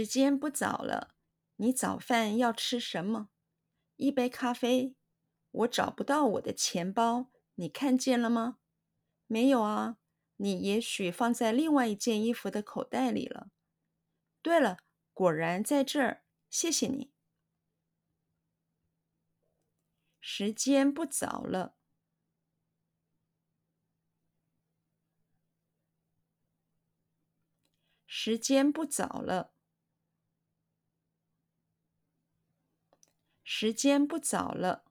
[0.00, 1.14] 时间不早了，
[1.56, 3.28] 你早饭要吃什么？
[3.96, 4.96] 一杯咖啡。
[5.50, 8.60] 我找不到我的钱包，你看见了吗？
[9.26, 9.98] 没有啊，
[10.36, 13.50] 你也许放在另外一件衣服的口袋里了。
[14.40, 14.78] 对了，
[15.12, 17.12] 果然在这儿，谢谢你。
[20.18, 21.74] 时间不早了。
[28.12, 29.52] 时间不早了。
[33.52, 34.84] 时间不早了。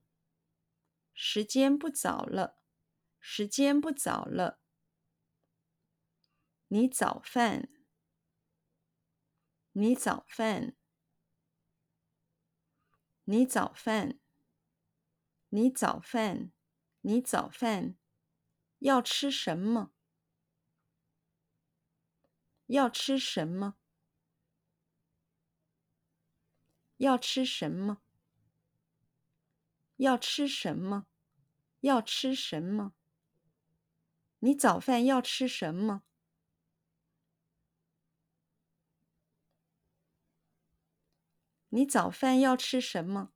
[1.14, 2.62] 时间不早了。
[3.18, 4.60] 时间不早了。
[6.68, 7.70] 你早饭。
[9.72, 10.76] 你早饭。
[13.24, 14.20] 你早饭。
[15.48, 16.52] 你早饭。
[17.00, 17.98] 你早饭。
[18.80, 19.94] 要吃什么？
[22.66, 23.78] 要吃什么？
[26.98, 28.02] 要吃什么？
[30.00, 31.08] 要吃什么？
[31.82, 32.94] 要吃什么？
[34.40, 36.04] 你早饭要吃什么？
[41.68, 43.34] 你早饭要吃什么？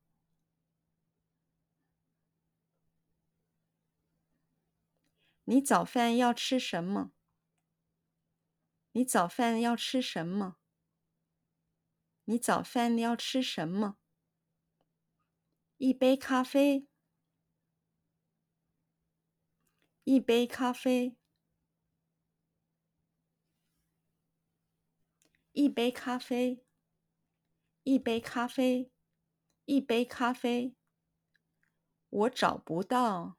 [5.44, 7.11] 你早饭要吃什么？
[8.94, 10.56] 你早饭要吃什么？
[12.23, 13.97] 你早饭要吃什么？
[15.85, 16.87] 一杯咖啡。
[20.05, 21.17] 一杯咖啡。
[25.51, 26.63] 一杯咖啡。
[27.83, 28.93] 一杯咖啡。
[29.65, 30.73] 一杯咖啡。
[32.07, 33.37] 我找不到。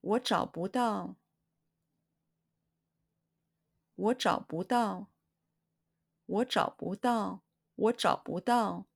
[0.00, 1.16] 我找不到。
[3.96, 5.10] 我找不到，
[6.26, 7.42] 我找不到，
[7.74, 8.86] 我找不到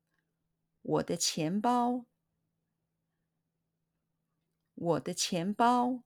[0.85, 2.05] 我的钱包，
[4.75, 6.03] 我的钱包，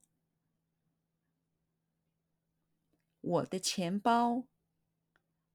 [3.19, 4.45] 我的钱包，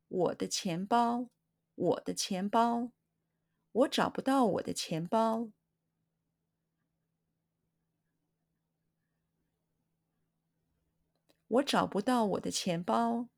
[0.09, 1.31] 我的钱包，
[1.75, 2.93] 我的钱包，
[3.73, 5.49] 我找不到我的钱包，
[11.49, 13.31] 我找不到我的钱包。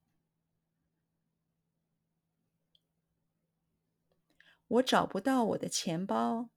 [4.68, 6.50] 我找不到我的钱包。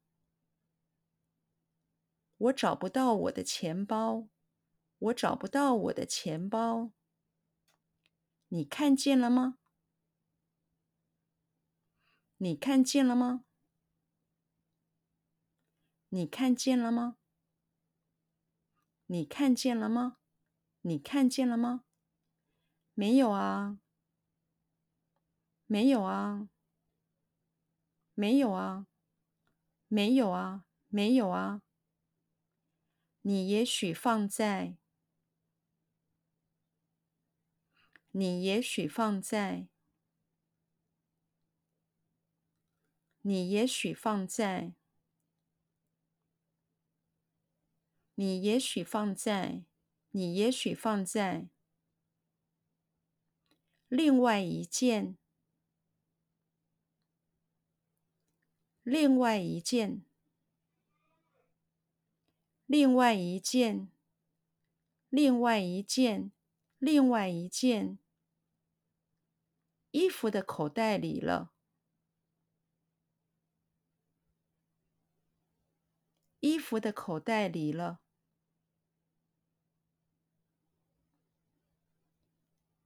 [2.38, 4.30] 我找不到我的钱包。
[4.98, 6.92] 我找不到我的钱包。
[8.50, 9.60] 你看见了吗？
[12.38, 13.46] 你看见了吗？
[16.10, 17.18] 你看见了吗？
[19.06, 20.18] 你看见了吗？
[20.82, 21.84] 你看见了吗？
[22.96, 23.80] 没有啊。
[25.68, 26.50] 没有啊。
[28.20, 28.86] 没有啊，
[29.88, 31.62] 没有啊，没有啊。
[33.22, 34.78] 你也许放在，
[38.12, 39.70] 你也许放在，
[43.22, 44.74] 你也许放在，
[48.16, 49.64] 你也许放在，
[50.12, 51.48] 你也许放在
[53.88, 55.19] 另外一件。
[58.90, 60.04] 另外一件，
[62.66, 63.92] 另外一件，
[65.10, 66.32] 另外一件，
[66.80, 68.00] 另外一件
[69.92, 71.54] 衣服的口袋里了，
[76.40, 78.02] 衣服的口袋里了，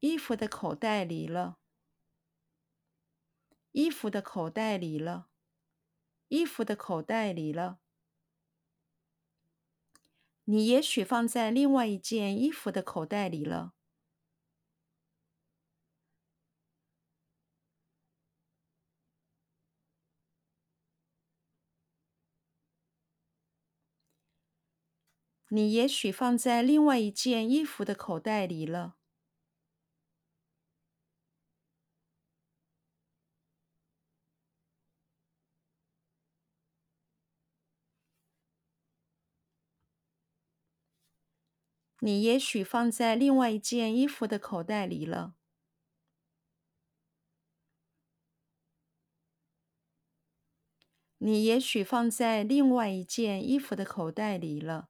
[0.02, 1.59] 衣服的口袋里了，
[3.72, 5.30] 衣服的口袋里了。
[6.34, 7.78] 衣服的口袋里了。
[10.46, 13.74] 你也许放在另外一件衣服的口袋里了。
[25.50, 28.96] 你也许放在另外一件衣服的口袋里了。
[42.05, 45.35] 你也许放在另外一件衣服的口袋里了。
[51.20, 54.90] 你也许放在另外一件衣服的口袋里了。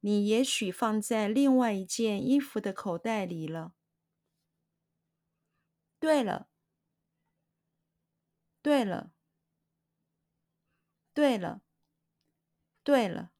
[0.00, 3.72] 你也许放在另外一件衣服的口袋里了。
[5.98, 6.50] 对了，
[8.60, 9.12] 对了，
[11.14, 11.62] 对了，
[12.84, 13.32] 对了，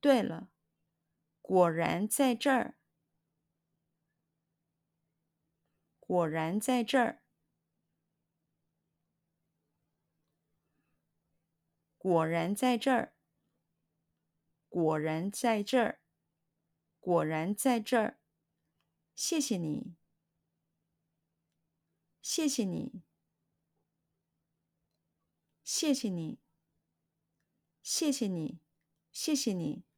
[0.00, 0.48] 对了，
[1.50, 2.76] 果然在这儿，
[5.98, 7.24] 果然在这儿，
[11.98, 13.16] 果然在这儿，
[14.68, 16.00] 果然在这儿，
[17.00, 18.20] 果然在这儿，
[19.16, 19.96] 谢谢你。
[22.22, 23.02] 谢谢你，
[25.64, 26.38] 谢谢你，
[27.82, 28.60] 谢谢你，
[29.10, 29.89] 谢谢你。